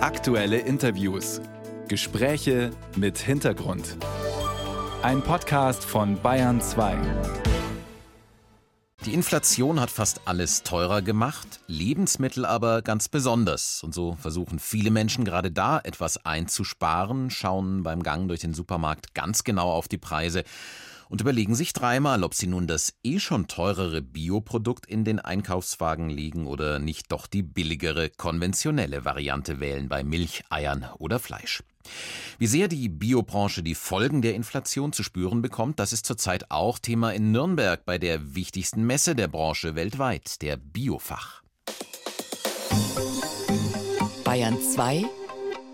[0.00, 1.40] Aktuelle Interviews.
[1.88, 3.96] Gespräche mit Hintergrund.
[5.02, 6.96] Ein Podcast von Bayern 2.
[9.06, 13.82] Die Inflation hat fast alles teurer gemacht, Lebensmittel aber ganz besonders.
[13.82, 19.14] Und so versuchen viele Menschen gerade da etwas einzusparen, schauen beim Gang durch den Supermarkt
[19.14, 20.44] ganz genau auf die Preise
[21.08, 26.10] und überlegen sich dreimal, ob sie nun das eh schon teurere Bioprodukt in den Einkaufswagen
[26.10, 31.62] legen oder nicht doch die billigere konventionelle Variante wählen bei Milch, Eiern oder Fleisch.
[32.38, 36.78] Wie sehr die Biobranche die Folgen der Inflation zu spüren bekommt, das ist zurzeit auch
[36.78, 41.42] Thema in Nürnberg bei der wichtigsten Messe der Branche weltweit, der Biofach.
[44.24, 45.04] Bayern 2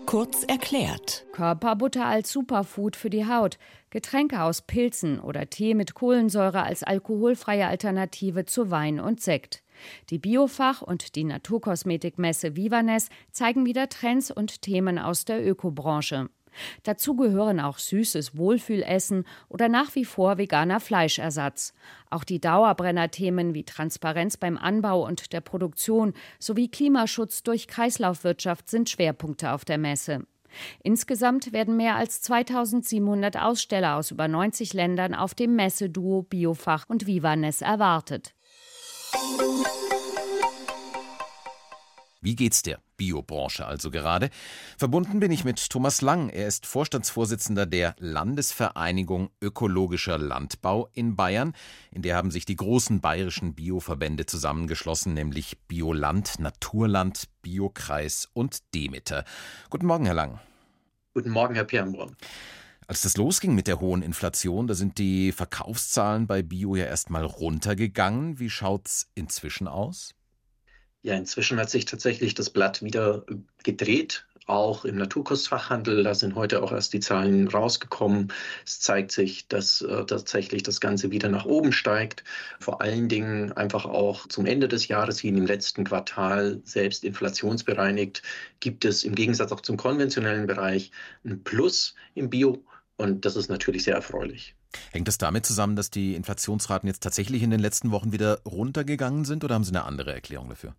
[0.05, 1.25] Kurz erklärt.
[1.31, 3.57] Körperbutter als Superfood für die Haut,
[3.89, 9.63] Getränke aus Pilzen oder Tee mit Kohlensäure als alkoholfreie Alternative zu Wein und Sekt.
[10.11, 16.29] Die Biofach- und die Naturkosmetikmesse Vivanes zeigen wieder Trends und Themen aus der Ökobranche.
[16.83, 21.73] Dazu gehören auch süßes Wohlfühlessen oder nach wie vor veganer Fleischersatz.
[22.09, 28.89] Auch die Dauerbrennerthemen wie Transparenz beim Anbau und der Produktion sowie Klimaschutz durch Kreislaufwirtschaft sind
[28.89, 30.25] Schwerpunkte auf der Messe.
[30.83, 37.07] Insgesamt werden mehr als 2700 Aussteller aus über 90 Ländern auf dem Messeduo Biofach und
[37.07, 38.33] Vivanes erwartet.
[42.25, 44.31] Wie geht's der Biobranche also gerade?
[44.79, 46.29] Verbunden bin ich mit Thomas Lang.
[46.29, 51.53] Er ist Vorstandsvorsitzender der Landesvereinigung Ökologischer Landbau in Bayern.
[51.91, 59.23] In der haben sich die großen bayerischen Bioverbände zusammengeschlossen, nämlich Bioland, Naturland, Biokreis und Demeter.
[59.69, 60.39] Guten Morgen, Herr Lang.
[61.13, 62.15] Guten Morgen, Herr Pirnbrunn.
[62.87, 67.23] Als das losging mit der hohen Inflation, da sind die Verkaufszahlen bei Bio ja erstmal
[67.23, 68.39] runtergegangen.
[68.39, 70.15] Wie schaut's inzwischen aus?
[71.05, 73.23] Ja, inzwischen hat sich tatsächlich das Blatt wieder
[73.63, 74.25] gedreht.
[74.47, 78.33] Auch im Naturkostfachhandel, da sind heute auch erst die Zahlen rausgekommen.
[78.65, 82.23] Es zeigt sich, dass äh, tatsächlich das Ganze wieder nach oben steigt.
[82.59, 88.23] Vor allen Dingen einfach auch zum Ende des Jahres wie im letzten Quartal selbst inflationsbereinigt
[88.59, 90.89] gibt es im Gegensatz auch zum konventionellen Bereich
[91.23, 92.65] ein Plus im Bio.
[92.97, 94.55] Und das ist natürlich sehr erfreulich.
[94.89, 99.23] Hängt das damit zusammen, dass die Inflationsraten jetzt tatsächlich in den letzten Wochen wieder runtergegangen
[99.23, 100.73] sind oder haben Sie eine andere Erklärung dafür?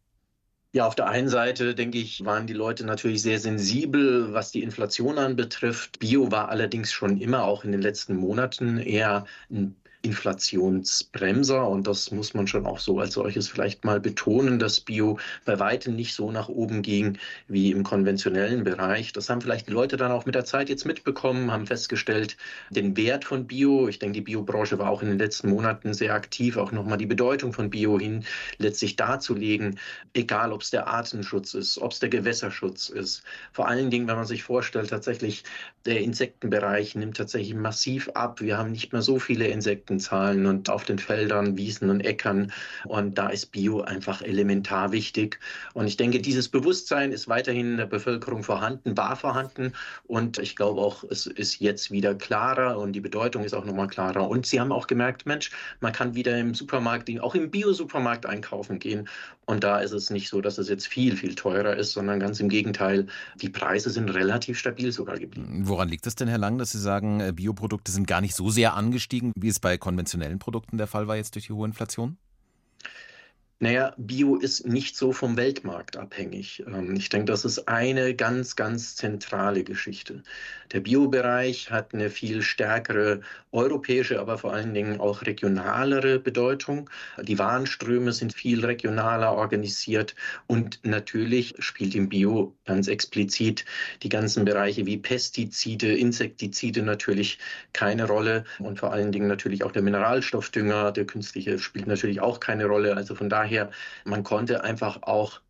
[0.77, 4.63] Ja, auf der einen Seite, denke ich, waren die Leute natürlich sehr sensibel, was die
[4.63, 6.01] Inflation anbetrifft.
[6.01, 9.75] Bio war allerdings schon immer auch in den letzten Monaten eher ein
[10.07, 11.69] Inflationsbremser.
[11.69, 15.59] Und das muss man schon auch so als solches vielleicht mal betonen, dass Bio bei
[15.59, 17.19] weitem nicht so nach oben ging
[17.49, 19.13] wie im konventionellen Bereich.
[19.13, 22.37] Das haben vielleicht die Leute dann auch mit der Zeit jetzt mitbekommen, haben festgestellt,
[22.71, 23.89] den Wert von Bio.
[23.89, 27.07] Ich denke, die Biobranche war auch in den letzten Monaten sehr aktiv, auch nochmal die
[27.07, 28.25] Bedeutung von Bio hin
[28.59, 29.79] letztlich darzulegen,
[30.15, 33.25] egal ob es der Artenschutz ist, ob es der Gewässerschutz ist.
[33.53, 35.43] Vor allen Dingen, wenn man sich vorstellt, tatsächlich
[35.85, 38.41] der Insektenbereich nimmt tatsächlich massiv ab.
[38.41, 42.53] Wir haben nicht mehr so viele Insekten Zahlen und auf den Feldern, Wiesen und Äckern.
[42.85, 45.39] Und da ist Bio einfach elementar wichtig.
[45.75, 49.73] Und ich denke, dieses Bewusstsein ist weiterhin in der Bevölkerung vorhanden, war vorhanden.
[50.05, 53.89] Und ich glaube auch, es ist jetzt wieder klarer und die Bedeutung ist auch nochmal
[53.89, 54.29] klarer.
[54.29, 58.79] Und Sie haben auch gemerkt, Mensch, man kann wieder im Supermarkt, auch im Bio-Supermarkt einkaufen
[58.79, 59.09] gehen.
[59.49, 62.41] Und da ist es nicht so, dass es jetzt viel, viel teurer ist, sondern ganz
[62.41, 63.07] im Gegenteil,
[63.41, 65.61] die Preise sind relativ stabil sogar geblieben.
[65.63, 68.51] Woran liegt es denn, Herr Lang, dass Sie sagen, äh, Bioprodukte sind gar nicht so
[68.51, 72.19] sehr angestiegen, wie es bei konventionellen Produkten der Fall war jetzt durch die hohe Inflation?
[73.59, 76.63] Naja, Bio ist nicht so vom Weltmarkt abhängig.
[76.67, 80.23] Ähm, ich denke, das ist eine ganz, ganz zentrale Geschichte.
[80.73, 83.23] Der Biobereich hat eine viel stärkere
[83.53, 86.91] europäische, aber vor allen Dingen auch regionalere Bedeutung.
[87.23, 90.15] Die Warenströme sind viel regionaler organisiert
[90.47, 93.65] und natürlich spielt im Bio ganz explizit
[94.03, 97.39] die ganzen Bereiche wie Pestizide, Insektizide natürlich
[97.73, 102.39] keine Rolle und vor allen Dingen natürlich auch der Mineralstoffdünger, der künstliche spielt natürlich auch
[102.39, 102.95] keine Rolle.
[102.95, 103.71] Also von daher daher,
[104.05, 105.41] man konnte einfach auch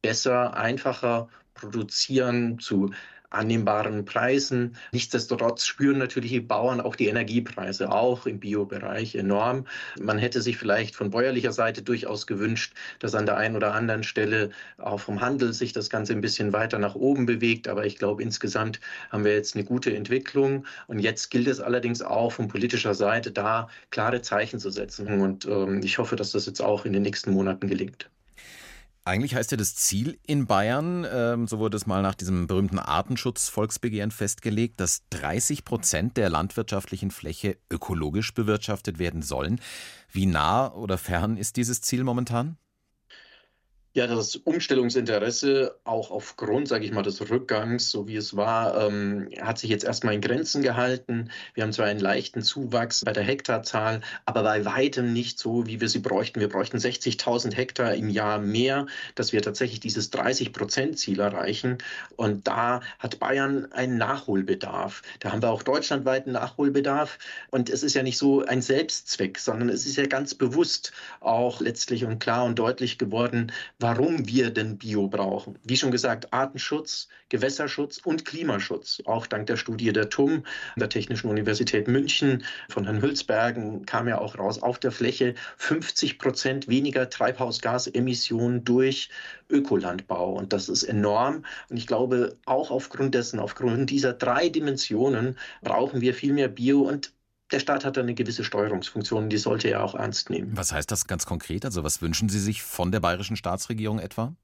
[0.00, 2.92] besser, einfacher produzieren zu
[3.32, 4.76] annehmbaren Preisen.
[4.92, 9.66] Nichtsdestotrotz spüren natürlich die Bauern auch die Energiepreise, auch im Biobereich enorm.
[10.00, 14.02] Man hätte sich vielleicht von bäuerlicher Seite durchaus gewünscht, dass an der einen oder anderen
[14.02, 17.68] Stelle auch vom Handel sich das Ganze ein bisschen weiter nach oben bewegt.
[17.68, 18.80] Aber ich glaube, insgesamt
[19.10, 20.66] haben wir jetzt eine gute Entwicklung.
[20.86, 25.20] Und jetzt gilt es allerdings auch von politischer Seite da klare Zeichen zu setzen.
[25.20, 28.10] Und ähm, ich hoffe, dass das jetzt auch in den nächsten Monaten gelingt.
[29.04, 32.78] Eigentlich heißt ja das Ziel in Bayern, ähm, so wurde es mal nach diesem berühmten
[32.78, 39.60] Artenschutz-Volksbegehren festgelegt, dass 30 Prozent der landwirtschaftlichen Fläche ökologisch bewirtschaftet werden sollen.
[40.12, 42.58] Wie nah oder fern ist dieses Ziel momentan?
[43.94, 49.28] Ja, das Umstellungsinteresse, auch aufgrund, sage ich mal, des Rückgangs, so wie es war, ähm,
[49.38, 51.30] hat sich jetzt erstmal in Grenzen gehalten.
[51.52, 55.82] Wir haben zwar einen leichten Zuwachs bei der Hektarzahl, aber bei weitem nicht so, wie
[55.82, 56.40] wir sie bräuchten.
[56.40, 61.76] Wir bräuchten 60.000 Hektar im Jahr mehr, dass wir tatsächlich dieses 30-Prozent-Ziel erreichen.
[62.16, 65.02] Und da hat Bayern einen Nachholbedarf.
[65.20, 67.18] Da haben wir auch deutschlandweit einen Nachholbedarf.
[67.50, 71.60] Und es ist ja nicht so ein Selbstzweck, sondern es ist ja ganz bewusst auch
[71.60, 73.52] letztlich und klar und deutlich geworden,
[73.82, 75.58] warum wir denn Bio brauchen.
[75.64, 79.02] Wie schon gesagt, Artenschutz, Gewässerschutz und Klimaschutz.
[79.04, 80.44] Auch dank der Studie der TUM,
[80.76, 86.18] der Technischen Universität München, von Herrn Hülsbergen kam ja auch raus, auf der Fläche 50
[86.18, 89.10] Prozent weniger Treibhausgasemissionen durch
[89.50, 90.32] Ökolandbau.
[90.32, 91.44] Und das ist enorm.
[91.68, 96.82] Und ich glaube, auch aufgrund dessen, aufgrund dieser drei Dimensionen brauchen wir viel mehr Bio
[96.82, 97.12] und
[97.52, 100.56] der Staat hat eine gewisse Steuerungsfunktion, die sollte er auch ernst nehmen.
[100.56, 101.64] Was heißt das ganz konkret?
[101.64, 104.34] Also was wünschen Sie sich von der bayerischen Staatsregierung etwa?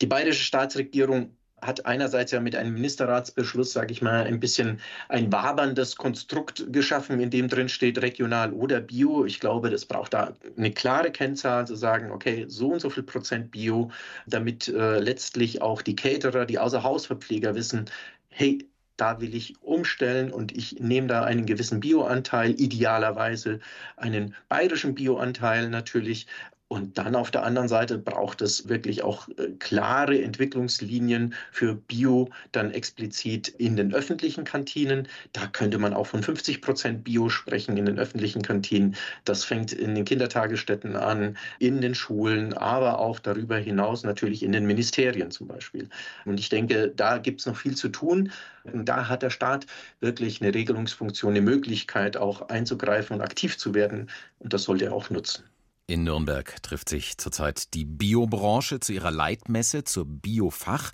[0.00, 5.32] Die bayerische Staatsregierung hat einerseits ja mit einem Ministerratsbeschluss, sage ich mal, ein bisschen ein
[5.32, 9.24] waberndes Konstrukt geschaffen, in dem drin steht regional oder Bio.
[9.24, 13.04] Ich glaube, das braucht da eine klare Kennzahl, zu sagen, okay, so und so viel
[13.04, 13.92] Prozent Bio,
[14.26, 17.84] damit äh, letztlich auch die Caterer, die Außerhausverpfleger wissen,
[18.28, 18.66] hey,
[18.96, 23.60] da will ich umstellen und ich nehme da einen gewissen Bioanteil, idealerweise
[23.96, 26.26] einen bayerischen Bioanteil natürlich,
[26.72, 32.30] und dann auf der anderen Seite braucht es wirklich auch äh, klare Entwicklungslinien für Bio,
[32.52, 35.06] dann explizit in den öffentlichen Kantinen.
[35.34, 38.96] Da könnte man auch von 50 Prozent Bio sprechen in den öffentlichen Kantinen.
[39.26, 44.52] Das fängt in den Kindertagesstätten an, in den Schulen, aber auch darüber hinaus natürlich in
[44.52, 45.90] den Ministerien zum Beispiel.
[46.24, 48.32] Und ich denke, da gibt es noch viel zu tun.
[48.64, 49.66] Da hat der Staat
[50.00, 54.08] wirklich eine Regelungsfunktion, eine Möglichkeit auch einzugreifen und aktiv zu werden.
[54.38, 55.44] Und das sollte er auch nutzen.
[55.86, 60.92] In Nürnberg trifft sich zurzeit die Biobranche zu ihrer Leitmesse zur Biofach.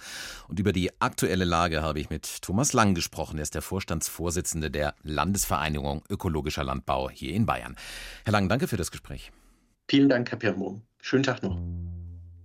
[0.49, 3.39] Und über die aktuelle Lage habe ich mit Thomas Lang gesprochen.
[3.39, 7.77] Er ist der Vorstandsvorsitzende der Landesvereinigung Ökologischer Landbau hier in Bayern.
[8.25, 9.31] Herr Lang, danke für das Gespräch.
[9.89, 10.81] Vielen Dank, Herr Pirmo.
[11.01, 11.59] Schönen Tag noch.